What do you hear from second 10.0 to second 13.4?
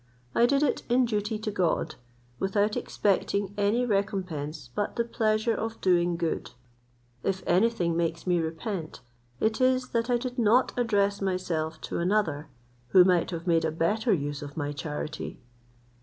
I did not address myself to another, who might